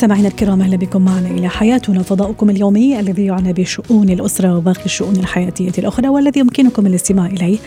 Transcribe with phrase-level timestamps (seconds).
[0.00, 5.16] مستمعينا الكرام أهلا بكم معنا إلى حياتنا فضاؤكم اليومي الذي يعنى بشؤون الأسرة وباقي الشؤون
[5.16, 7.58] الحياتية الأخرى والذي يمكنكم الاستماع إليه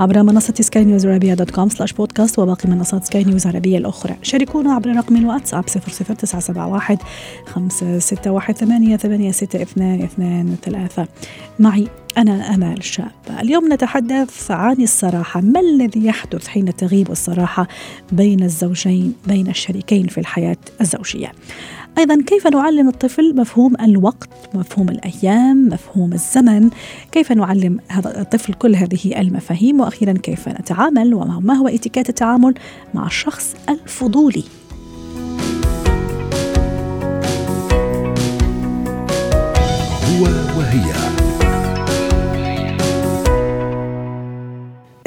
[0.00, 4.16] عبر منصة سكاي نيوز عربيه dot com slash podcast وباقي منصات سكاي نيوز العربيه الأخرى.
[4.22, 6.96] شاركونا عبر رقم الواتساب 00971
[7.46, 11.06] 561 886223
[11.58, 17.68] معي أنا أمال شاب اليوم نتحدث عن الصراحة ما الذي يحدث حين تغيب الصراحة
[18.12, 21.32] بين الزوجين بين الشريكين في الحياة الزوجية؟
[21.98, 26.70] أيضا كيف نعلم الطفل مفهوم الوقت مفهوم الأيام مفهوم الزمن؟
[27.12, 32.54] كيف نعلم هذا الطفل كل هذه المفاهيم؟ وأخيرا كيف نتعامل؟ وما هو اتكات التعامل
[32.94, 34.44] مع الشخص الفضولي؟
[40.08, 40.24] هو
[40.58, 41.05] وهي.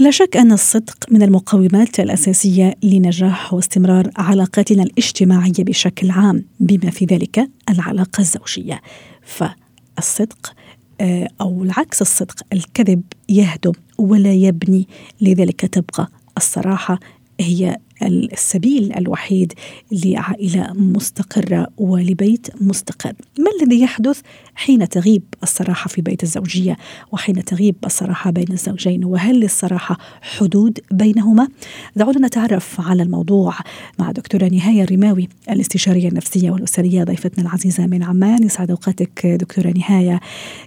[0.09, 7.05] لا شك أن الصدق من المقومات الأساسية لنجاح واستمرار علاقاتنا الاجتماعية بشكل عام بما في
[7.05, 8.81] ذلك العلاقة الزوجية.
[9.21, 10.53] فالصدق
[11.01, 14.87] آه، أو العكس الصدق الكذب يهدم ولا يبني
[15.21, 16.99] لذلك تبقى الصراحة
[17.39, 19.53] هي السبيل الوحيد
[19.91, 23.13] لعائلة مستقرة ولبيت مستقر.
[23.39, 24.21] ما الذي يحدث
[24.55, 26.77] حين تغيب الصراحة في بيت الزوجية
[27.11, 31.47] وحين تغيب الصراحة بين الزوجين؟ وهل للصراحة حدود بينهما؟
[31.95, 33.53] دعونا نتعرف على الموضوع
[33.99, 38.43] مع دكتورة نهاية الرماوي الاستشارية النفسية والأسرية ضيفتنا العزيزة من عمان.
[38.43, 40.19] يسعد أوقاتك دكتورة نهاية.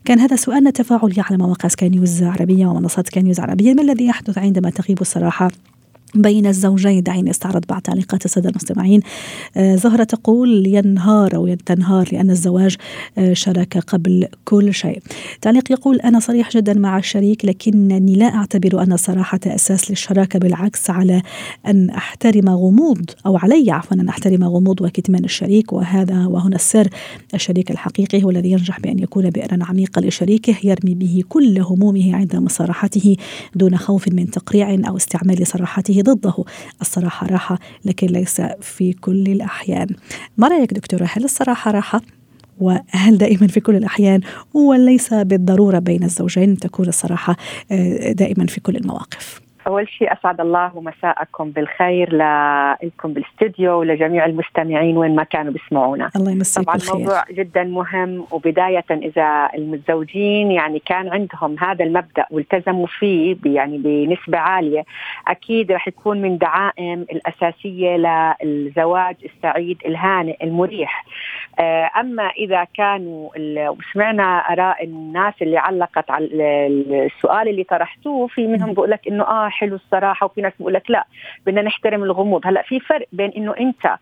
[0.05, 3.75] كان هذا سؤالنا تفاعلي على مواقع سكاي نيوز عربية ومنصات سكاي نيوز عربية.
[3.75, 5.51] ما الذي يحدث عندما تغيب الصراحة
[6.15, 9.01] بين الزوجين دعيني استعرض بعض تعليقات السادة المستمعين.
[9.57, 12.77] آه زهرة تقول ينهار أو تنهار لأن الزواج
[13.33, 15.03] شراكه قبل كل شيء.
[15.41, 20.91] تعليق يقول أنا صريح جدا مع الشريك لكنني لا أعتبر أن الصراحه أساس للشراكة بالعكس
[20.91, 21.23] على
[21.67, 25.73] أن أحترم غموض أو علي عفوا أن أحترم غموض وكتمان الشريك.
[25.73, 26.89] وهذا وهنا السر.
[27.35, 32.37] الشريك الحقيقي هو الذي ينجح بأن يكون بئرا عميقا لشريكه يرمي به كل همومه عند
[32.37, 33.17] مصارحته
[33.55, 36.35] دون خوف من تقريع أو استعمال صراحته ضده.
[36.81, 39.87] الصراحة راحة لكن ليس في كل الأحيان.
[40.37, 42.01] ما رأيك دكتورة؟ هل الصراحة راحة؟
[42.61, 44.21] وهل دائما في كل الأحيان؟
[44.55, 47.37] وليس بالضرورة بين الزوجين تكون الصراحة
[48.11, 49.41] دائما في كل المواقف.
[49.67, 56.11] أول شيء أسعد الله مساءكم بالخير لكم بالاستديو ولجميع المستمعين وين ما كانوا بيسمعونا.
[56.17, 56.95] الله يمسيك طبعا بالخير.
[56.95, 64.39] الموضوع جدا مهم وبداية إذا المتزوجين يعني كان عندهم هذا المبدأ والتزموا فيه يعني بنسبة
[64.39, 64.85] عالية
[65.29, 67.97] أكيد رح يكون من دعائم الأساسية
[68.43, 71.05] للزواج السعيد الهانئ المريح.
[72.01, 73.31] أما إذا كانوا
[73.69, 76.29] وسمعنا آراء الناس اللي علقت على
[77.07, 80.91] السؤال اللي طرحتوه في منهم بيقول لك إنه آه حلو الصراحة وفي ناس بيقول لك
[80.91, 81.05] لا
[81.47, 82.47] بدنا نحترم الغموض.
[82.47, 83.97] هلأ في فرق بين إنه أنت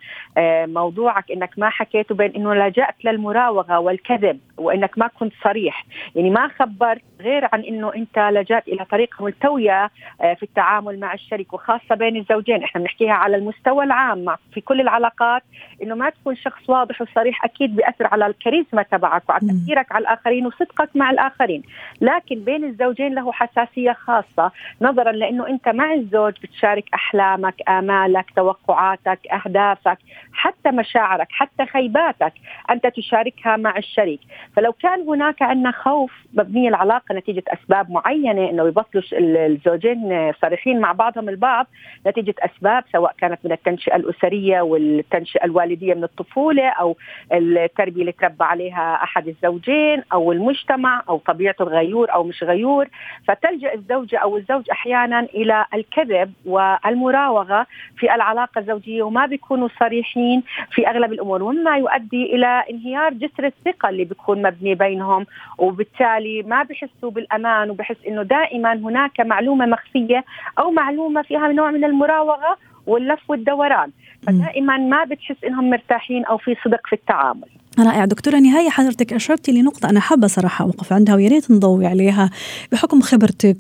[0.71, 5.85] موضوعك إنك ما حكيت وبين إنه لجأت للمراوغة والكذب وإنك ما كنت صريح.
[6.15, 9.91] يعني ما خبرت غير عن إنه أنت لجأت إلى طريقه ملتوية
[10.21, 12.63] في التعامل مع الشريك وخاصة بين الزوجين.
[12.65, 15.43] إحنا بنحكيها على المستوى العام في كل العلاقات
[15.83, 20.47] إنه ما تكون شخص واضح وصريح أكيد بيأثر على الكاريزما تبعك وعلى تاثيرك على الآخرين
[20.47, 21.63] وصدقك مع الآخرين.
[22.01, 24.53] لكن بين الزوجين له حساسية خاصة
[24.83, 29.99] نظرا لأنه أنت مع الزوج بتشارك أحلامك آمالك توقعاتك أهدافك
[30.33, 32.33] حتى مشاعرك حتى خيباتك
[32.71, 34.21] أنت تشاركها مع الشريك.
[34.57, 40.93] فلو كان هناك عندنا خوف مبنيه العلاقة نتيجة أسباب معينة إنه يبطلوا الزوجين صريحين مع
[40.93, 41.67] بعضهم البعض
[42.07, 46.97] نتيجة أسباب سواء كانت من التنشئة الأسرية والتنشئة الوالدية من الطفولة أو
[47.33, 52.87] التربية اللي تربى عليها أحد الزوجين أو المجتمع أو طبيعته الغيور أو مش غيور
[53.29, 57.67] فتلجأ الزوجة أو الزوج أحيانا إلى الكذب والمراوغة
[57.97, 63.89] في العلاقة الزوجية وما بيكونوا صريحين في أغلب الأمور ومما يؤدي إلى انهيار جسر الثقة
[63.89, 65.27] اللي بيكون مبني بينهم
[65.59, 70.25] وبالتالي ما بحسوا بالأمان وبحس إنه دائما هناك معلومة مخفية
[70.59, 72.57] أو معلومة فيها نوع من المراوغة
[72.87, 73.91] واللف والدوران.
[74.27, 77.49] فدائما ما بتحس إنهم مرتاحين أو في صدق في التعامل.
[77.83, 78.05] رائع.
[78.05, 82.31] دكتورة نهاية حضرتك أشرتي لنقطة أنا حابة صراحة أوقف عندها ويا ريت نضوي عليها
[82.73, 83.57] بحكم خبرتك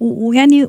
[0.00, 0.66] ويعني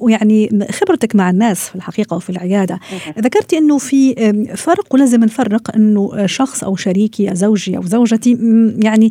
[0.00, 2.80] ويعني خبرتك مع الناس في الحقيقة وفي العيادة.
[3.18, 4.14] ذكرتي أنه في
[4.56, 8.38] فرق ولازم نفرق أنه شخص أو شريكي زوجي أو زوجتي
[8.78, 9.10] يعني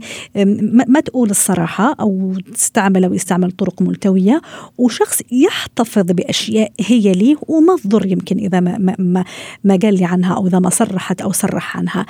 [0.88, 4.42] ما تقول الصراحة أو تستعمل أو يستعمل طرق ملتوية
[4.78, 9.24] وشخص يحتفظ بأشياء هي لي وما تضر يمكن إذا ما, ما,
[9.64, 12.06] ما قال لي عنها أو إذا ما صرحت أو صرح عنها.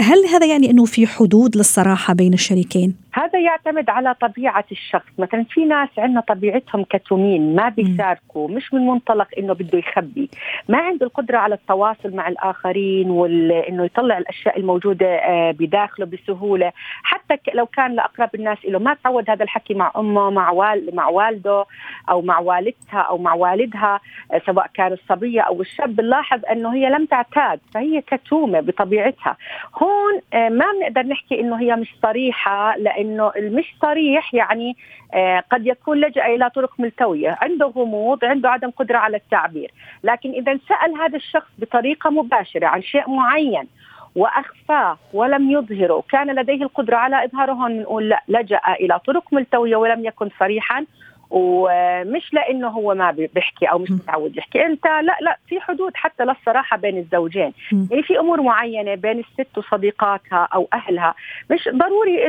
[0.00, 5.10] هل هذا يعني أنه في حدود للصراحة بين الشريكين؟ هذا يعتمد على طبيعة الشخص.
[5.18, 10.30] مثلا في ناس عندنا طبيعتهم كتومين ما بيشاركوا مش من منطلق إنه بده يخبي.
[10.68, 16.72] ما عنده القدرة على التواصل مع الآخرين وانه يطلع الأشياء الموجودة آه، بداخله بسهولة.
[17.02, 21.08] حتى لو كان لأقرب الناس له ما تعود هذا الحكي مع أمه مع وال مع
[21.08, 21.64] والده
[22.10, 24.00] أو مع والدتها أو مع والدها
[24.32, 25.96] آه، سواء كان الصبية أو الشاب.
[25.96, 29.36] بنلاحظ أنه هي لم تعتاد فهي كتومة بطبيعتها.
[29.82, 34.76] هون آه، ما بنقدر نحكي أنه هي مش صريحة إنه المش صريح يعني
[35.14, 39.70] آه، قد يكون لجأ إلى طرق ملتوية، عنده غموض، عنده عدم قدرة على التعبير،
[40.04, 43.68] لكن إذا سأل هذا الشخص بطريقة مباشرة عن شيء معين
[44.16, 49.76] وأخفاه ولم يظهره، كان لديه القدرة على إظهاره هون بنقول لا لجأ إلى طرق ملتوية
[49.76, 50.86] ولم يكن صريحا.
[51.30, 54.66] ومش لأنه هو ما بيحكي أو مش متعود يحكي.
[54.66, 57.52] أنت لا لا في حدود حتى للصراحه بين الزوجين.
[57.90, 61.14] يعني في أمور معينة بين الست وصديقاتها أو أهلها.
[61.50, 62.26] مش ضروري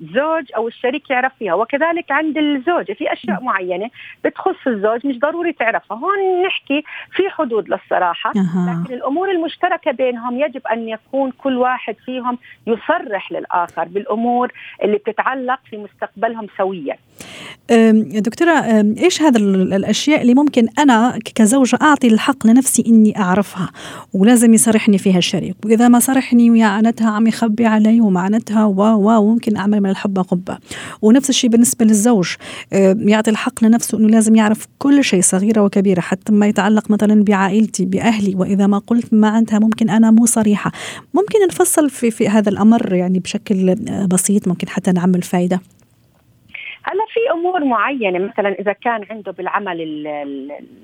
[0.00, 1.54] الزوج أو الشريك يعرف فيها.
[1.54, 3.90] وكذلك عند الزوجه في أشياء معينة
[4.24, 5.96] بتخص الزوج مش ضروري تعرفها.
[5.98, 8.32] هون نحكي في حدود للصراحة.
[8.68, 14.52] لكن الأمور المشتركة بينهم يجب أن يكون كل واحد فيهم يصرح للآخر بالأمور
[14.82, 16.96] اللي بتتعلق في مستقبلهم سويا.
[18.20, 18.50] دكتورة
[18.98, 23.70] إيش هذا الأشياء اللي ممكن أنا كزوجة أعطي الحق لنفسي إني أعرفها؟
[24.12, 25.56] ولازم يصرحني فيها الشريك.
[25.64, 30.58] وإذا ما صرحني ويعنتها عم يخبي علي ومعنتها و و ممكن أعمل من الحبة قبة.
[31.02, 32.34] ونفس الشيء بالنسبة للزوج.
[32.72, 37.84] يعطي الحق لنفسه إنه لازم يعرف كل شيء صغيرة وكبيرة حتى ما يتعلق مثلا بعائلتي
[37.84, 38.34] بأهلي.
[38.34, 40.72] وإذا ما قلت ما عندها ممكن أنا مو صريحة.
[41.14, 43.74] ممكن نفصل في, في هذا الأمر يعني بشكل
[44.06, 45.60] بسيط ممكن حتى نعمل فايدة.
[46.82, 50.06] هلا في أمور معينة مثلا إذا كان عنده بالعمل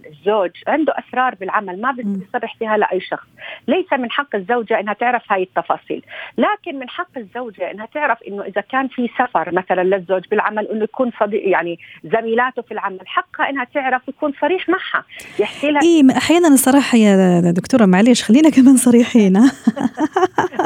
[0.07, 3.27] الزوج عنده أسرار بالعمل ما بيصرح فيها لأي شخص.
[3.69, 6.03] ليس من حق الزوجة إنها تعرف هاي التفاصيل.
[6.39, 10.85] لكن من حق الزوجة إنها تعرف إنه إذا كان في سفر مثلا للزوج بالعمل إنه
[10.85, 15.05] يكون صديق يعني زميلاته في العمل حقها إنها تعرف يكون صريح معها.
[15.39, 19.33] يحكي لها إيه أحيانا الصراحة يا دكتورة معلش خلينا كمان صريحين.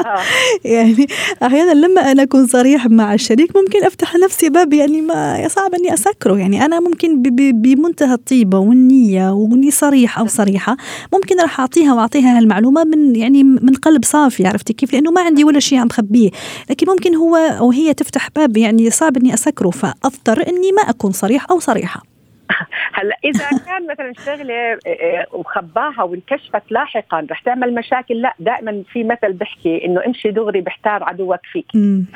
[0.75, 1.07] يعني
[1.43, 5.93] أحيانا لما أنا أكون صريح مع الشريك ممكن أفتح لنفسي باب يعني ما صعب إني
[5.93, 6.37] أسكره.
[6.37, 7.21] يعني أنا ممكن
[7.61, 10.77] بمنتهى الطيبة والنية وإني صريحة
[11.13, 15.43] ممكن راح أعطيها وأعطيها هالمعلومة من يعني من قلب صافي عرفتي كيف؟ لأنه ما عندي
[15.43, 16.29] ولا شيء عم خبيه.
[16.69, 21.11] لكن ممكن هو أو هي تفتح باب يعني صعب إني أسكره فأضطر إني ما أكون
[21.11, 22.12] صريح أو صريحة.
[22.97, 28.83] هلا إذا كان مثلا شغلة آه، آه، وخباها وانكشفت لاحقا رح تعمل مشاكل لا دائما
[28.93, 31.71] في مثل بحكي إنه امشي دغري بحتار عدوك فيك.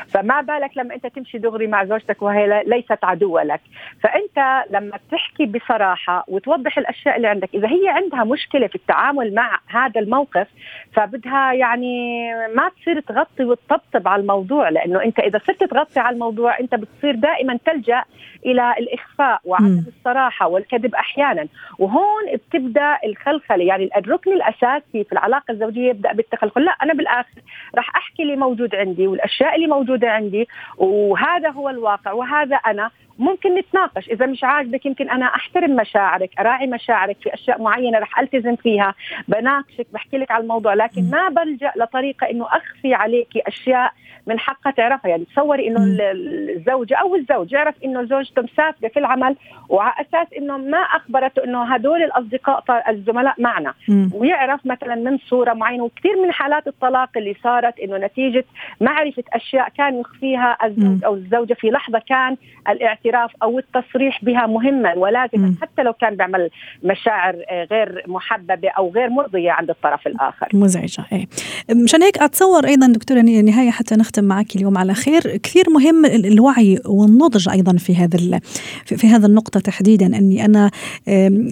[0.08, 3.62] فما بالك لما أنت تمشي دغري مع زوجتك وهي ليست عدوة لك.
[4.04, 9.60] فأنت لما تحكي بصراحة وتوضح الأشياء اللي عندك إذا هي عندها مشكلة في التعامل مع
[9.68, 10.48] هذا الموقف
[10.94, 16.60] فبدها يعني ما تصير تغطي وتطبطب على الموضوع لأنه أنت إذا صرت تغطي على الموضوع
[16.60, 18.04] أنت بتصير دائما تلجأ
[18.46, 21.48] إلى الإخفاء وعدم الصراحه والكذب أحيانا.
[21.80, 23.64] وهون بتبدأ الخلخلة.
[23.64, 26.66] يعني الركن الاساسي في العلاقة الزوجية يبدأ بالتخلخل.
[26.66, 27.42] لا أنا بالآخر
[27.76, 30.48] راح أحكي اللي موجود عندي والأشياء اللي موجودة عندي
[30.78, 32.92] وهذا هو الواقع وهذا أنا.
[33.20, 34.10] ممكن نتناقش.
[34.10, 38.94] إذا مش عاجبك يمكن أنا أحترم مشاعرك أراعي مشاعرك في أشياء معينة رح ألتزم فيها
[39.28, 43.92] بناقشك بحكي لك على الموضوع لكن ما بلجأ لطريقة إنه أخفي عليك أشياء
[44.28, 45.10] من حقها تعرفها.
[45.10, 49.36] يعني تصوري إنه الزوجة أو الزوج يعرف إنه زوجته مسافرة في العمل
[49.70, 53.74] وعلى أساس إنه ما أخبرته إنه هدول الأصدقاء الزملاء معنا.
[54.14, 58.46] ويعرف مثلا من صورة معينة وكثير من حالات الطلاق اللي صارت إنه نتيجة
[58.82, 62.38] معرفة أشياء كان يخفيها الزوج أو الزوجة في لحظة كان
[63.10, 66.50] الاعتراف أو التصريح بها مهما ولازما حتى لو كان بيعمل
[66.84, 70.48] مشاعر آه، غير محببة أو غير مرضية عند الطرف الآخر.
[70.54, 71.28] مزعجة إيه.
[71.72, 75.38] مشان هيك أتصور أيضا دكتورة نهاية حتى نختم نختم معك اليوم على خير.
[75.38, 78.40] كثير مهم الوعي والنضج أيضا في هذا
[78.86, 80.06] في هذا النقطة تحديدا.
[80.06, 80.72] أني أنا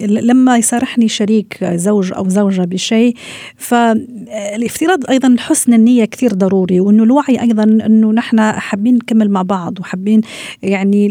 [0.06, 3.14] لما يصارحني شريك زوج أو زوجة بشيء
[3.56, 9.80] فالافتراض أيضا حسن النية كثير ضروري وأنه الوعي أيضا أنه نحن حابين نكمل مع بعض
[9.80, 10.20] وحابين
[10.62, 11.08] يعني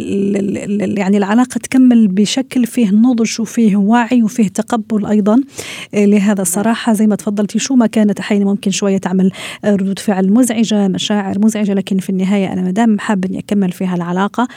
[0.98, 5.42] يعني العلاقة تكمل بشكل فيه نضج وفيه وعي وفيه تقبل أيضا.
[5.94, 9.32] لهذا الصراحة زي ما تفضلتي شو ما كانت أحيانا ممكن شوية تعمل
[9.66, 13.96] ردود فعل مزعجة مشاعر مزعجة لكن في النهاية أنا ما دام حاب إني أكمل فيها
[13.96, 14.48] العلاقه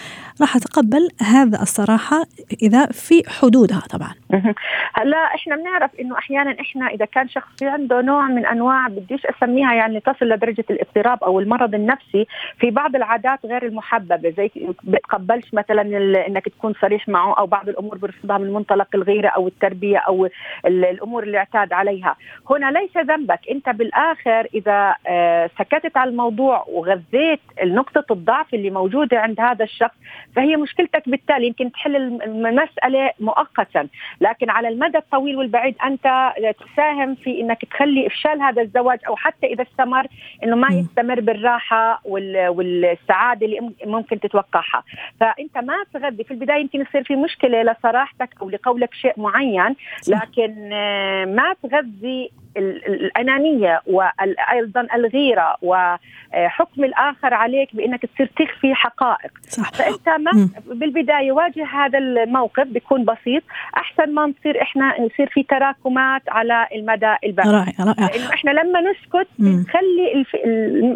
[0.41, 2.23] راح أتقبل هذا الصراحة
[2.63, 4.15] إذا في حدودها طبعا.
[4.95, 9.21] هلا إحنا بنعرف إنه أحيانا إحنا إذا كان شخص في عنده نوع من أنواع بديش
[9.27, 12.27] أسميها يعني تصل لدرجة الاضطراب أو المرض النفسي
[12.61, 14.51] في بعض العادات غير المحببة زي
[14.85, 19.99] بتقبلش مثلا إنك تكون صريح معه أو بعض الأمور برفضها من منطلق الغيرة أو التربية
[19.99, 20.29] أو
[20.67, 22.17] الأمور اللي اعتاد عليها.
[22.51, 23.41] هنا ليس ذنبك.
[23.51, 29.97] أنت بالآخر إذا آه، سكتت على الموضوع وغذيت نقطة الضعف اللي موجودة عند هذا الشخص
[30.37, 31.47] فهي مشكلتك بالتالي.
[31.47, 33.89] يمكن تحل المسألة مؤقتا.
[34.21, 39.47] لكن على المدى الطويل والبعيد أنت تساهم في إنك تخلي إفشال هذا الزواج أو حتى
[39.47, 40.07] إذا استمر
[40.45, 44.83] إنه ما يستمر بالراحة والسعادة اللي ممكن تتوقعها.
[45.21, 46.25] فأنت ما تغذي.
[46.25, 49.77] في البداية يمكن يصير في مشكلة لصراحتك أو لقولك شيء معين
[50.09, 59.31] لكن آه، ما تغذي الأنانية وأيضا الغيرة وحكم الآخر عليك بأنك تصير تخفي حقائق.
[59.49, 59.73] صح.
[59.73, 63.43] فأنت ما بالبداية واجه هذا الموقف بيكون بسيط.
[63.77, 67.51] أحسن ما نصير إحنا يصير في تراكمات على المدى البعيد.
[67.51, 68.07] رائع رائع.
[68.07, 70.25] لأنه إحنا لما نسكت بنخلي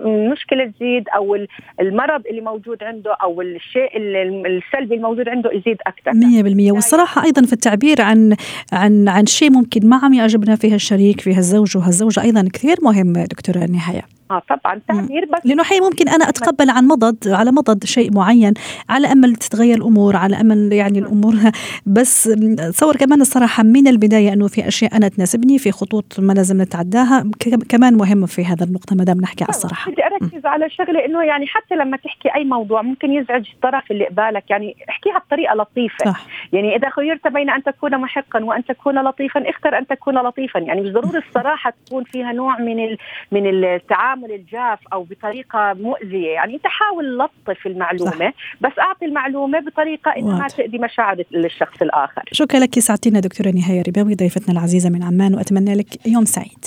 [0.04, 1.38] المشكلة تزيد أو
[1.80, 6.12] المرض اللي موجود عنده أو الشيء السلبي الموجود عنده يزيد أكثر.
[6.12, 8.36] 100% والصراحة أيضا في التعبير عن
[8.72, 13.12] عن عن شيء ممكن ما عم يعجبنا فيها الشريك فيها الزوج وهالزوجة أيضا كثير مهم
[13.12, 14.02] دكتورة نهاية.
[14.32, 18.54] آه طبعا تعبير بس لأنه حي ممكن أنا أتقبل عن مضض على مضض شيء معين
[18.88, 21.34] على أمل تتغير الأمور على أمل يعني الأمور.
[21.96, 22.24] بس
[22.56, 27.30] تصور كمان الصراحة من البداية إنه في أشياء أنا تناسبني في خطوط ما لازم نتعداها.
[27.68, 29.90] كمان مهمه في هذا النقطة ما دام نحكي على الصراحة.
[29.90, 34.06] بدي أركز على شغلة إنه يعني حتى لما تحكي أي موضوع ممكن يزعج الطرف اللي
[34.06, 34.50] قبالك.
[34.50, 36.04] يعني احكيها بطريقه لطيفة.
[36.04, 36.26] صح.
[36.52, 40.58] يعني إذا خيرت بين أن تكون محقا وأن تكون لطيفا اختر أن تكون لطيفا.
[40.58, 42.96] يعني مش ضروري الصراحة تكون فيها نوع من
[43.32, 46.28] من التعامل الجاف أو بطريقة مؤذية.
[46.28, 48.34] يعني أنت حاول لطف المعلومة صح.
[48.60, 52.22] بس أعطي المعلومة بطريقة إنها ما تاذي مشاعر الشخص الآخر.
[52.32, 56.64] شكرا لك ساعتنا دكتورة نهاية رباوي ضيفتنا العزيزة من عمان وأتمنى لك يوم سعيد.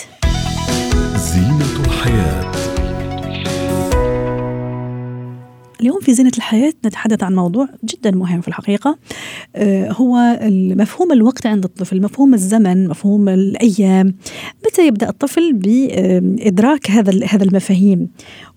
[1.15, 2.44] زينة الحياة.
[5.81, 8.97] اليوم في زينة الحياة نتحدث عن موضوع جدا مهم في الحقيقة
[9.55, 10.39] آه، هو
[10.75, 14.15] مفهوم الوقت عند الطفل مفهوم الزمن مفهوم الأيام.
[14.65, 18.09] متى يبدأ الطفل بإدراك هذا هذا المفاهيم؟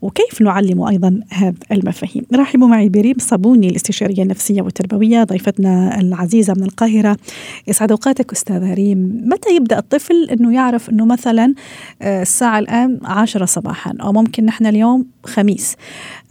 [0.02, 6.62] وكيف نعلم أيضا هذه المفاهيم؟ رحبوا معي بريم صابوني الاستشارية النفسية والتربوية ضيفتنا العزيزة من
[6.62, 7.16] القاهرة.
[7.66, 9.22] يسعد أوقاتك أستاذة ريم.
[9.24, 11.54] متى يبدأ الطفل أنه يعرف أنه مثلا
[12.02, 15.76] آه، الساعة الآن عشرة صباحا؟ أو ممكن نحن اليوم خميس.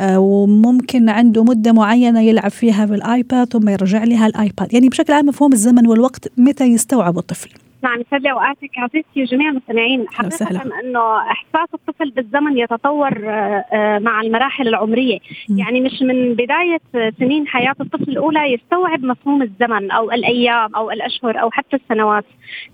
[0.01, 4.73] آه، وممكن عنده مدة معينة يلعب فيها بالآيباد ثم يرجع لها الآيباد.
[4.73, 7.49] يعني بشكل عام مفهوم الزمن والوقت متى يستوعب الطفل.
[7.83, 8.69] نعم يسعد لي أوقاتك.
[8.77, 10.05] عزيزتي وجميع المستمعين.
[10.09, 15.19] حقيقة إنه إحساس الطفل بالزمن يتطور آه، آه، مع المراحل العمرية.
[15.49, 15.57] م.
[15.57, 21.41] يعني مش من بداية سنين حياة الطفل الأولى يستوعب مفهوم الزمن أو الأيام أو الأشهر
[21.41, 22.25] أو حتى السنوات.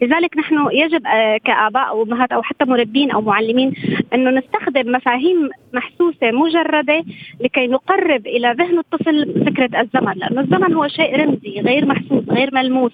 [0.02, 1.02] لذلك نحن يجب
[1.46, 3.74] كآباء أو أمهات أو حتى مربين أو معلمين
[4.14, 7.04] إنه نستخدم مفاهيم محسوسة مجردة
[7.42, 12.50] لكي نقرب إلى ذهن الطفل فكرة الزمن لأنه الزمن هو شيء رمزي غير محسوس غير
[12.56, 12.92] ملموس.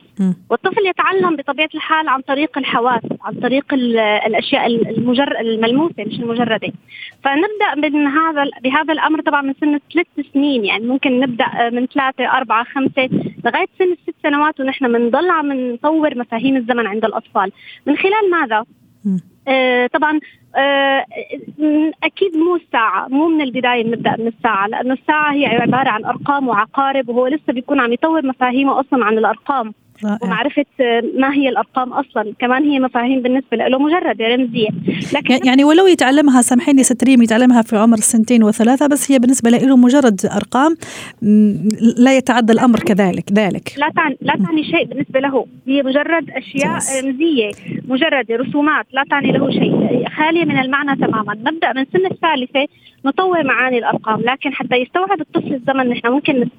[0.50, 3.74] والطفل يتعلم بطبيعة الحال عن طريق الحواس عن طريق
[4.28, 6.72] الأشياء المجر الملموسة مش المجردة
[7.24, 12.38] فنبدأ من هذا بهذا الأمر طبعا من سن ثلاث سنين يعني ممكن نبدأ من ثلاثة
[12.38, 13.10] أربعة خمسة
[13.46, 17.52] لغاية سن الست سنوات ونحن بنضل عم نطور مفاهيم الزمن عند الأطفال
[17.86, 18.66] من خلال ماذا؟
[19.48, 20.20] آه طبعا
[20.56, 21.06] آه
[22.04, 26.48] أكيد مو الساعة مو من البداية بنبدا من الساعة لأنه الساعة هي عبارة عن أرقام
[26.48, 29.74] وعقارب وهو لسه بيكون عم يطور مفاهيمه أصلا عن الأرقام.
[30.06, 30.18] رائع.
[30.22, 30.66] ومعرفة
[31.18, 32.34] ما هي الأرقام أصلا.
[32.40, 34.70] كمان هي مفاهيم بالنسبة له مجرد رمزية.
[35.16, 39.78] لكن يعني ولو يتعلمها سامحيني ستريم يتعلمها في عمر سنتين وثلاثة بس هي بالنسبة له
[39.78, 40.76] مجرد أرقام
[41.98, 43.74] لا يتعدى الأمر كذلك ذلك.
[43.78, 45.46] لا تعني لا تعني شيء بالنسبة له.
[45.68, 47.04] هي مجرد أشياء جلس.
[47.04, 47.52] رمزية
[47.88, 50.10] مجرد رسومات لا تعني له شيء.
[50.18, 51.34] خالية من المعنى تماما.
[51.34, 52.66] نبدأ من سن الثالثة
[53.06, 54.22] نطور معاني الأرقام.
[54.22, 56.50] لكن حتى يستوعب الطفل الزمن نحن ممكن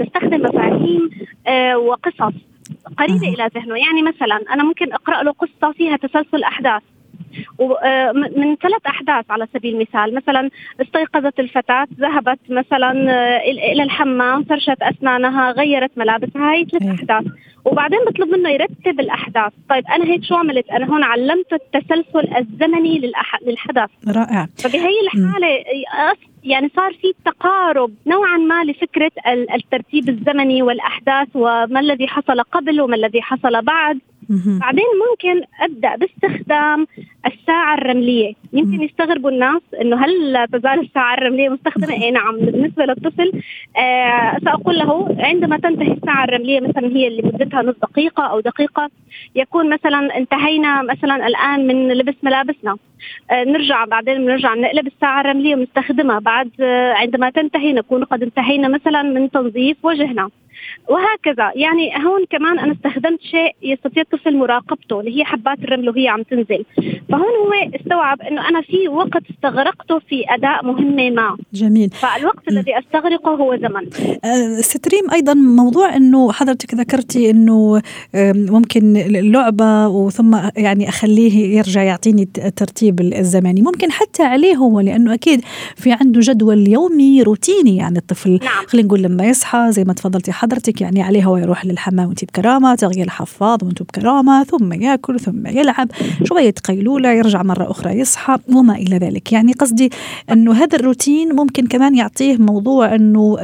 [0.00, 1.10] نستخدم مفاهيم
[1.46, 2.34] آه، وقصص.
[2.98, 3.78] قريبة إلى ذهنه.
[3.78, 6.82] يعني مثلا أنا ممكن أقرأ له قصة فيها تسلسل أحداث.
[6.82, 7.03] آه،
[8.36, 10.14] من ثلاث أحداث على سبيل المثال.
[10.14, 10.50] مثلا
[10.82, 13.38] استيقظت الفتاة ذهبت مثلا آه،
[13.72, 16.52] إلى الحمام فرشت أسنانها غيرت ملابسها.
[16.52, 16.94] هي ثلاث إيه.
[16.94, 17.24] أحداث.
[17.64, 19.52] وبعدين بطلب منه يرتب الأحداث.
[19.70, 23.42] طيب أنا هيك شو عملت؟ أنا هون علمته التسلسل الزمني للأح...
[23.42, 23.90] للحدث.
[24.08, 24.46] رائع.
[24.58, 25.64] فبهي الحالة
[26.44, 29.10] يعني صار في تقارب نوعا ما لفكرة
[29.54, 33.98] الترتيب الزمني والأحداث وما الذي حصل قبل وما الذي حصل بعد.
[34.60, 36.86] بعدين ممكن أبدأ باستخدام
[37.26, 38.32] الساعة الرملية.
[38.52, 43.32] يمكن يستغربوا الناس إنه هل لا تزال الساعة الرملية مستخدمة؟ اي نعم بالنسبة للطفل
[43.76, 48.90] آه سأقول له عندما تنتهي الساعة الرملية مثلا هي اللي مدتها نص دقيقة أو دقيقة
[49.34, 52.76] يكون مثلا انتهينا مثلا الآن من لبس ملابسنا.
[53.30, 56.18] آه نرجع بعدين بنرجع نقلب الساعة الرملية ونستخدمها.
[56.18, 60.30] بعد آه عندما تنتهي نكون قد انتهينا مثلا من تنظيف وجهنا.
[60.88, 61.52] وهكذا.
[61.54, 66.22] يعني هون كمان أنا استخدمت شيء يستطيع الطفل مراقبته اللي هي حبات الرمل وهي عم
[66.22, 66.64] تنزل.
[67.08, 71.36] فهون هو استوعب إنه أنا في وقت استغرقته في أداء مهمة ما.
[71.52, 71.90] جميل.
[71.90, 72.50] فالوقت م.
[72.50, 73.86] الذي أستغرقه هو زمن.
[74.24, 77.82] أه ستريم أيضا موضوع إنه حضرتك ذكرتي إنه
[78.34, 83.62] ممكن اللعبة وثم يعني أخليه يرجع يعطيني الترتيب الزمني.
[83.62, 85.40] ممكن حتى عليه هو لأنه أكيد
[85.76, 88.30] في عنده جدول يومي روتيني يعني الطفل.
[88.30, 88.66] نعم.
[88.66, 92.74] خلينا نقول لما يصحى زي ما تفضلتي حضرتك يعني عليه هو يروح للحمام وانت بكرامة
[92.74, 95.88] تغيير الحفاض وانت بكرامة ثم ياكل ثم يلعب
[96.24, 99.32] شوية قيلولة يرجع مرة أخرى يصحى وما إلى ذلك.
[99.32, 99.90] يعني قصدي
[100.32, 103.38] إنه هذا الروتين ممكن كمان يعطيه موضوع إنه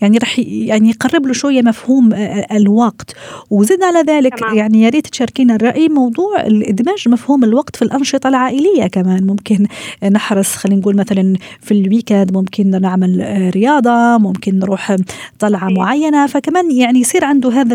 [0.00, 3.14] يعني رح يعني يقرب له شوية مفهوم آه، الوقت.
[3.50, 4.56] وزد على ذلك تمام.
[4.56, 9.26] يعني يا ريت تشاركينا الرأي موضوع ادماج مفهوم الوقت في الأنشطة العائلية كمان.
[9.26, 9.66] ممكن
[10.12, 14.96] نحرص خلينا نقول مثلا في الويكند ممكن نعمل آه، رياضة ممكن نروح
[15.38, 15.74] طلعة أيه.
[15.74, 16.26] معينة.
[16.26, 17.74] فكمان يعني يصير عنده هذا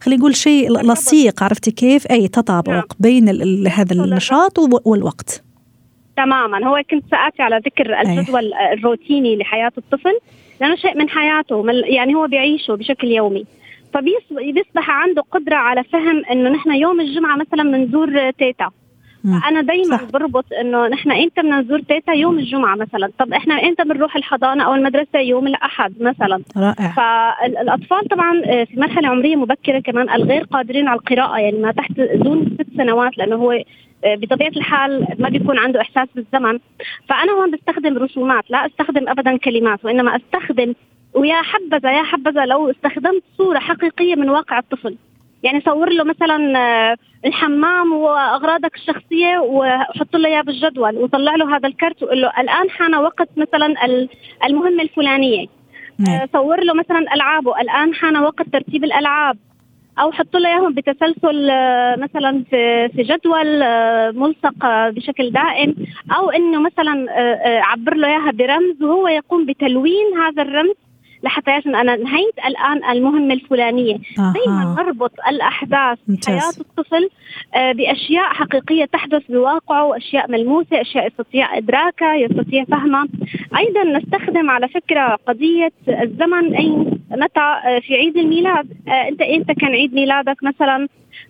[0.00, 2.82] خلينا نقول شيء لصيق عرفتي كيف؟ أي تطابق نعم.
[3.00, 3.28] بين
[3.68, 5.42] هذا النشاط والوقت.
[6.16, 6.66] تماما.
[6.66, 10.18] هو كنت سآتي على ذكر الجدول الروتيني لحياة الطفل.
[10.60, 13.44] لأنه شيء من حياته يعني هو بيعيشه بشكل يومي.
[13.94, 18.70] فبيصبح عنده قدرة على فهم إنه نحن يوم الجمعة مثلا بنزور تيتا.
[19.48, 23.10] أنا دائما بربط إنه نحن إمتى بدنا نزور تيتا؟ يوم الجمعة مثلا.
[23.18, 26.42] طب إحنا إمتى بنروح الحضانة أو المدرسة؟ يوم الأحد مثلا.
[26.56, 26.92] رائع.
[26.92, 31.38] فالأطفال طبعا آه، في مرحلة عمرية مبكرة كمان الغير قادرين على القراءة.
[31.38, 33.62] يعني ما تحت دون ست سنوات لأنه هو
[34.06, 36.58] بطبيعة الحال ما بيكون عنده إحساس بالزمن.
[37.08, 40.74] فأنا هون بستخدم رسومات لا أستخدم ابدا كلمات وإنما أستخدم
[41.14, 44.96] ويا حبذا يا حبذا لو استخدمت صورة حقيقية من واقع الطفل.
[45.42, 46.96] يعني صور له مثلا آه،
[47.26, 52.94] الحمام وأغراضك الشخصية وحط له إياه بالجدول وطلع له هذا الكرت وقول له الآن حان
[52.94, 53.74] وقت مثلا
[54.44, 55.46] المهمة الفلانية.
[55.98, 56.20] نعم.
[56.20, 59.38] آه، صور له مثلا ألعابه الآن حان وقت ترتيب الألعاب.
[59.98, 63.60] أو حطوا له إياهم بتسلسل آه، مثلا في في جدول
[64.14, 65.74] ملصق بشكل دائم
[66.16, 67.06] أو إنه مثلا
[67.64, 70.74] عبر له إياها برمز وهو يقوم بتلوين هذا الرمز
[71.24, 73.94] لحتى عشان أنا نهيت الآن المهمة الفلانية.
[73.94, 74.32] آه.
[74.32, 77.08] دائما نربط الأحداث في حياة الطفل
[77.54, 83.06] آه، بأشياء حقيقية تحدث بواقعه واشياء ملموسة أشياء يستطيع إدراكها يستطيع فهمها.
[83.58, 86.54] أيضا نستخدم على فكرة قضية الزمن.
[86.54, 86.76] اي
[87.16, 88.68] متى؟ آه، في عيد الميلاد.
[88.88, 90.88] آه، انت انت كان عيد ميلادك مثلا؟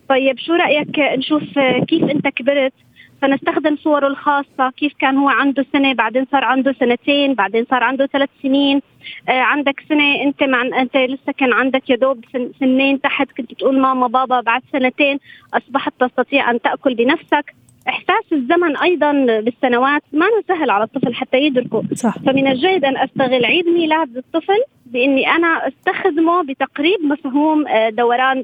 [0.09, 2.73] طيب شو رأيك نشوف كيف انت كبرت؟
[3.21, 4.69] فنستخدم صوره الخاصة.
[4.77, 8.81] كيف كان هو عنده سنة بعدين صار عنده سنتين بعدين صار عنده ثلاث سنين؟
[9.29, 12.25] آه عندك سنة أنت مع أنت لسه كان عندك يا دوب
[12.59, 15.19] سنين تحت كنت تقول ماما بابا بعد سنتين
[15.53, 17.55] أصبحت تستطيع أن تأكل بنفسك.
[17.89, 21.83] إحساس الزمن أيضا بالسنوات ما سهل على الطفل حتى يدركه.
[21.93, 22.17] صح.
[22.17, 28.43] فمن الجيد أن أستغل عيد ميلاد الطفل بإني أنا أستخدمه بتقريب مفهوم آه، دوران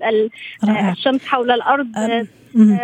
[0.91, 2.27] الشمس حول الأرض آه،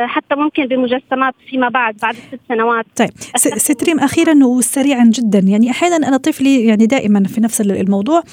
[0.05, 2.85] حتى ممكن بمجسمات فيما بعد بعد ست سنوات.
[2.95, 3.09] طيب
[3.57, 5.39] ستريم أخيرا وسريعا جدا.
[5.39, 8.23] يعني أحيانا أنا طفلي يعني دائما في نفس الموضوع.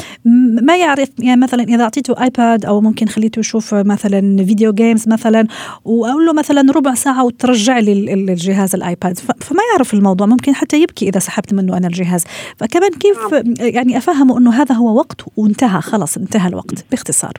[0.62, 5.46] ما يعرف يعني مثلا إذا أعطيته ايباد أو ممكن خليته يشوف مثلا video games مثلا
[5.84, 9.18] وأقول له مثلا ربع ساعة وترجع لي الجهاز الآيباد.
[9.18, 10.26] فما يعرف الموضوع.
[10.26, 12.24] ممكن حتى يبكي إذا سحبت منه أنا الجهاز.
[12.56, 13.54] فكمان كيف نعم.
[13.60, 17.32] يعني أفهمه إنه هذا هو وقت وانتهى خلص انتهى الوقت باختصار.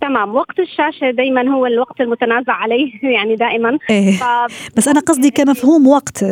[0.00, 4.12] تمام وقت الشاشة دايما هو الوقت المتنازع عليه يعني دائما إيه.
[4.12, 4.24] ف...
[4.76, 6.24] بس أنا قصدي كمفهوم وقت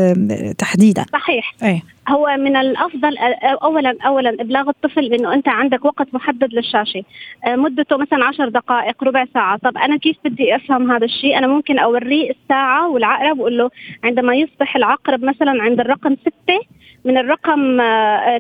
[0.59, 1.05] تحديدا.
[1.13, 1.55] صحيح.
[1.63, 1.83] إيه.
[2.09, 3.17] هو من الأفضل
[3.63, 7.03] اولا اولا إبلاغ الطفل بانه أنت عندك وقت محدد للشاشة.
[7.47, 9.59] مدته مثلا عشر دقائق ربع ساعة.
[9.59, 13.71] طب أنا كيف بدي أفهم هذا الشيء؟ أنا ممكن أوريه الساعة والعقرب وأقول له
[14.05, 16.61] عندما يصبح العقرب مثلا عند الرقم ستة
[17.05, 17.77] من الرقم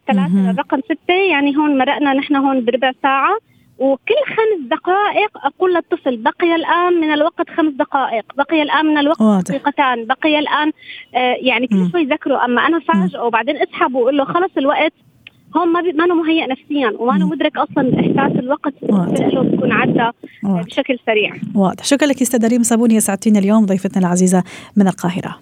[0.07, 3.39] ثلاثة للرقم ستة يعني هون مرقنا نحن هون بربع ساعة.
[3.79, 9.51] وكل خمس دقائق أقول للطفل بقي الآن من الوقت خمس دقائق بقي الآن من الوقت
[9.51, 10.73] دقيقتان بقي الآن.
[11.15, 14.93] آه يعني كل شوي ذكره أما أنا فاجئه وبعدين أسحب وأقول له خلص الوقت
[15.57, 20.11] هون ما ما مهيئ نفسيا وما مدرك أصلا إحساس الوقت له بيكون عدى
[20.43, 21.35] بشكل سريع.
[21.55, 21.85] واضح.
[21.85, 24.45] شكرا لك أستاذة ريم صابوني ساعتين اليوم ضيفتنا العزيزة
[24.77, 25.39] من القاهرة.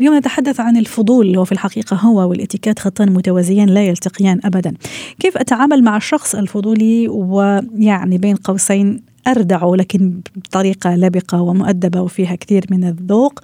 [0.00, 4.74] اليوم نتحدث عن الفضول وفي الحقيقة هو والاتيكيت خطان متوازيان لا يلتقيان أبدا.
[5.20, 12.64] كيف أتعامل مع الشخص الفضولي ويعني بين قوسين؟ أردع لكن بطريقة لبقة ومؤدبة وفيها كثير
[12.70, 13.40] من الذوق.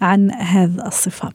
[0.00, 1.30] عن هذا الصفة.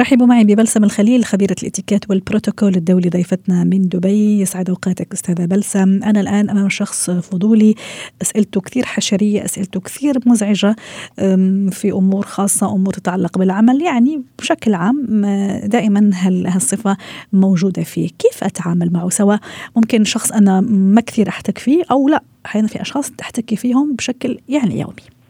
[0.00, 4.40] رحبوا معي ببلسم الخليل خبيرة الإتيكيت والبروتوكول الدولي ضيفتنا من دبي.
[4.40, 6.02] يسعد أوقاتك أستاذة بلسم.
[6.02, 7.74] أنا الآن أمام شخص فضولي
[8.22, 10.76] أسئلته كثير حشرية أسئلته كثير مزعجة
[11.70, 13.82] في أمور خاصة أمور تتعلق بالعمل.
[13.82, 15.26] يعني بشكل عام
[15.64, 16.96] دائما هالصفة
[17.32, 19.40] موجودة فيه؟ كيف أتعامل معه؟ سواء
[19.76, 24.38] ممكن شخص أنا ما كثير أحتك فيه أو لا أحيانا في أشخاص تحتكي فيهم بشكل
[24.48, 25.21] يعني يومي.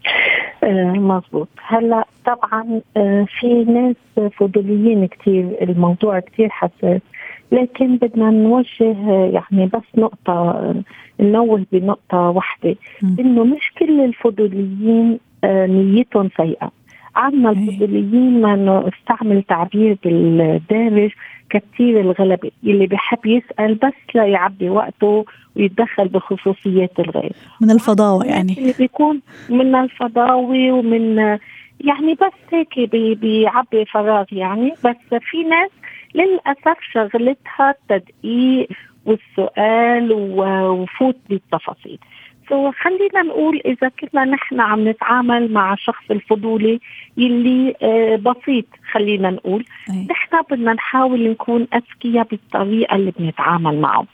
[0.99, 3.97] مظبوط هلا طبعا آه في ناس
[4.39, 7.01] فضوليين كثير الموضوع كثير حساس.
[7.53, 8.97] لكن بدنا نوجه
[9.27, 10.75] يعني بس نقطة
[11.21, 12.77] ننوه بنقطة واحدة.
[13.19, 16.71] إنه مش كل الفضوليين آه نيتهم سيئة.
[17.17, 17.59] عنا إيه.
[17.59, 21.11] الفضوليين ما استعمل تعبير بالدارج
[21.51, 25.25] كثير الغلبة اللي بحب يسأل بس ليعبي وقته
[25.57, 28.59] ويتدخل بخصوصيات الغير من الفضاوة يعني.
[28.59, 31.19] اللي بيكون من الفضاوة ومن
[31.81, 34.71] يعني بس هيك بي بيعبي فراغ يعني.
[34.85, 35.71] بس في ناس
[36.15, 38.69] للأسف شغلتها التدقيق
[39.07, 41.99] والسؤال وفوت بالتفاصيل.
[42.53, 46.81] خلينا نقول إذا كنا نحن عم نتعامل مع الشخص الفضولي
[47.17, 49.65] يلي آه، بسيط خلينا نقول
[50.11, 54.07] نحن بدنا نحاول نكون أذكياء بالطريقة اللي بنتعامل معه.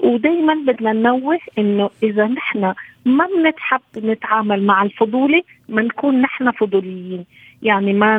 [0.00, 7.24] ودائما بدنا ننوه إنه إذا نحن ما بنتحب نتعامل مع الفضولي ما نكون نحن فضوليين.
[7.62, 8.18] يعني ما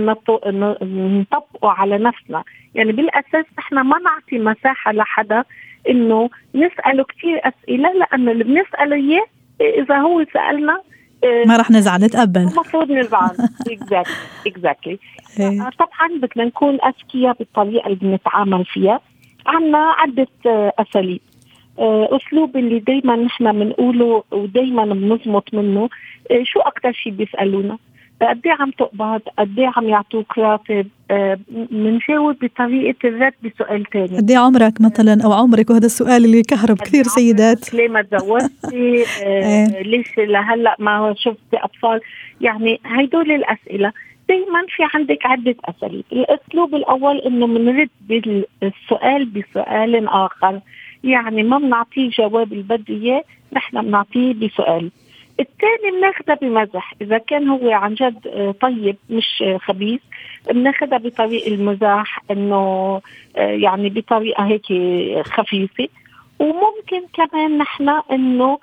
[0.81, 2.43] نطبقه على نفسنا.
[2.75, 5.43] يعني بالأساس نحن ما نعطي مساحة لحدا
[5.89, 9.25] إنه نساله كثير أسئلة لأنه اللي بنسأله إياه
[9.61, 10.81] إذا هو سألنا
[11.45, 12.41] ما راح نزعل نتقبل.
[12.41, 13.31] المفروض نزعل.
[14.47, 14.99] اكزاكتلي
[15.39, 15.69] إيه.
[15.79, 18.99] طبعا بدنا نكون أذكياء بالطريقة اللي بنتعامل فيها.
[19.45, 20.27] عنا عدة
[20.79, 21.21] أساليب.
[21.79, 25.89] آه، أسلوب اللي دائما نحن بنقوله ودائما بنزمط منه.
[26.31, 27.77] آه، شو أكثر شيء بيسألونا؟
[28.21, 30.87] قد إيه عم تقبض؟ قد إيه عم يعطوك راتب
[31.49, 36.43] بنجاوب آه بطريقة الرد بسؤال ثاني قد إيه عمرك مثلا أو عمرك؟ وهذا السؤال اللي
[36.43, 37.73] كهرب كثير سيدات.
[37.73, 39.81] ليه ما تزوجتي؟ آه إيه.
[39.81, 42.01] ليش لهلأ ما شفتي أطفال؟
[42.41, 43.91] يعني هدول الأسئلة.
[44.29, 50.59] دائما في عندك عدة أساليب الأسلوب الأول أنه بنرد بالسؤال بسؤال آخر.
[51.03, 54.91] يعني ما بنعطيه جواب اللي بده إياه نحن بنعطيه بسؤال.
[55.39, 56.93] الثاني بناخذها بمزح.
[57.01, 60.01] إذا كان هو عن جد آه، طيب مش آه، خبيث
[60.51, 62.55] بناخذها بطريق المزاح إنه
[63.37, 64.65] آه، يعني بطريقة هيك
[65.27, 65.87] خفيفة.
[66.39, 68.59] وممكن كمان نحن إنه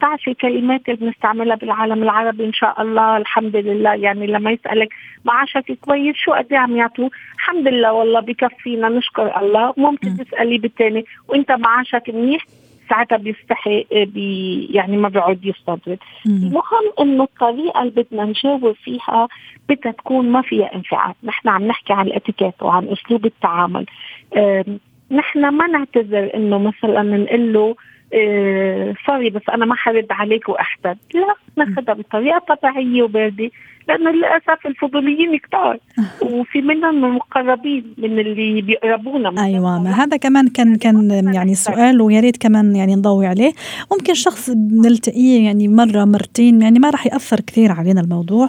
[0.00, 3.94] تعرفي الكلمات اللي بنستعملها بالعالم العربي إن شاء الله الحمد لله.
[3.94, 4.88] يعني لما يسألك
[5.24, 9.74] معاشك كويس شو قد إيه عم يعطوه الحمد لله والله بكفينا نشكر الله.
[9.76, 12.44] ممكن تسألي بالثاني وإنت معاشك منيح.
[12.92, 15.98] ساعتها بيستحي بي يعني ما بيقعد يستطرد.
[16.26, 19.28] المهم إنه الطريقة اللي بدنا نجاوب فيها
[19.68, 21.14] بدها تكون ما فيها انفعال.
[21.24, 23.86] نحن عم نحكي عن الاتيكيت وعن أسلوب التعامل.
[25.10, 27.76] نحن ما نعتذر إنه مثلا نقول له
[29.06, 33.50] سوري بس أنا ما حرد عليك واحسد لا ناخذها بطريقة طبيعية وباردة.
[33.88, 35.78] لأنه للأسف الفضوليين كتار.
[36.22, 39.44] وفي منهم المقربين من اللي بيقربونا.
[39.44, 43.52] أيوه ما هذا كمان كان كان يعني سؤال ويا ريت كمان يعني نضوي عليه.
[43.92, 48.48] ممكن شخص بنلتقيه يعني مرة مرتين يعني ما راح يأثر كثير علينا الموضوع.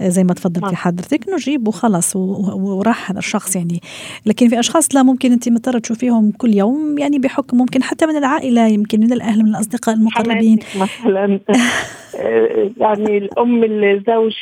[0.00, 0.76] زي ما تفضلتي نعم.
[0.76, 3.80] حضرتك نجيب وخلص وراح هذا الشخص يعني.
[4.26, 8.16] لكن في أشخاص لا ممكن أنت مضطرة تشوفيهم كل يوم يعني بحكم ممكن حتى من
[8.16, 10.58] العائلة يمكن من الأهل من الأصدقاء المقربين.
[10.76, 11.40] مثلا
[12.76, 14.32] يعني الأم الزوج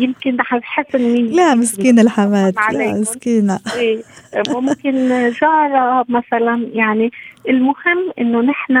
[0.00, 2.54] يمكن حسن مين لا مسكينة الحماد.
[2.72, 3.60] لا مسكينة.
[3.76, 4.02] إيه
[4.48, 5.08] ممكن
[5.42, 7.10] جارة مثلا يعني
[7.48, 8.76] المهم إنه نحن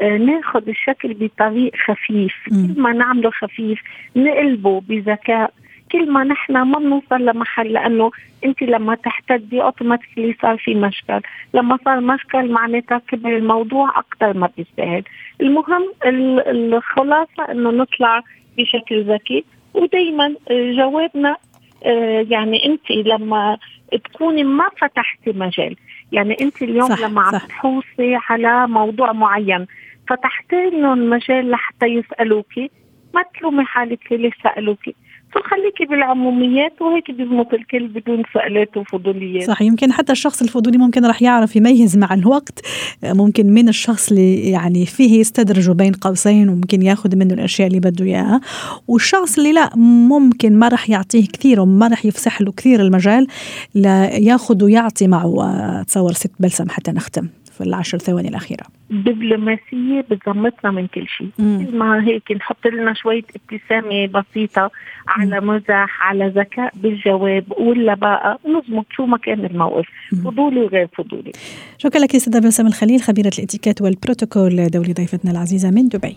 [0.00, 2.32] آه، ناخذ الشكل بطريق خفيف.
[2.48, 3.78] كل ما نعمله خفيف
[4.16, 5.52] نقلبه بذكاء.
[5.92, 8.10] كل ما نحن ما بنوصل لمحل لأنه
[8.44, 11.20] انت لما تحتدي اوتوماتيكلي صار في مشكل،
[11.54, 15.02] لما صار مشكل معناتها كبر الموضوع أكثر ما بيستاهل،
[15.40, 18.22] المهم الخلاصة إنه نطلع
[18.58, 19.44] بشكل ذكي.
[19.74, 21.36] ودائما جوابنا
[21.84, 23.58] آه يعني انت لما
[24.04, 25.76] تكوني ما فتحتي مجال.
[26.12, 29.66] يعني انت اليوم صح لما عم تحوصي على موضوع معين
[30.08, 32.70] فتحتي لهم مجال لحتى يسألوكي.
[33.14, 34.94] ما تلومي حالك ليش سألوكي؟
[35.32, 39.46] فخليكي بالعموميات وهيك بيزمط الكل بدون سؤالات وفضوليات.
[39.46, 42.60] صح يمكن حتى الشخص الفضولي ممكن راح يعرف يميز مع الوقت.
[43.04, 48.04] ممكن من الشخص اللي يعني فيه يستدرج بين قوسين وممكن ياخذ منه الأشياء اللي بده
[48.04, 48.40] إياها.
[48.88, 53.26] والشخص اللي لا ممكن ما راح يعطيه كثير وما راح يفسح له كثير المجال
[53.74, 57.28] لياخذ ويعطي معه تصور ست بلسم حتى نختم.
[57.60, 58.64] في العشر ثواني الأخيرة.
[58.90, 61.28] دبلوماسية بتضمتنا من كل شيء.
[61.72, 64.70] ما هيك نحط لنا شوية ابتسامة بسيطة
[65.08, 68.38] على مزح على ذكاء بالجواب ولا بقى.
[68.46, 69.86] نظبط شو ما كان الموقف.
[70.24, 71.32] فضولي وغير فضولي.
[71.78, 76.16] شكرا لك سيدة بسام الخليل خبيرة الإتيكيت والبروتوكول دولي ضيفتنا العزيزة من دبي.